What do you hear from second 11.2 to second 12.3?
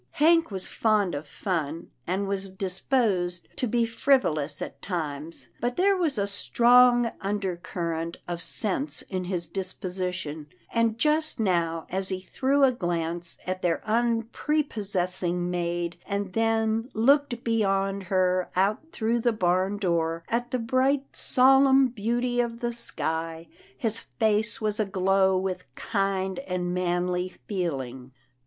now, as he